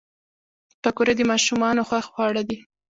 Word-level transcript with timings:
پکورې 0.81 1.13
د 1.17 1.21
ماشومانو 1.31 1.81
خوښ 1.89 2.05
خواړه 2.13 2.41
دي 2.49 2.57